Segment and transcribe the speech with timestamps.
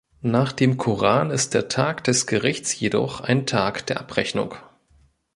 [0.23, 4.55] Nach dem Koran ist der „Tag des Gerichts“ jedoch ein „Tag der Abrechnung“.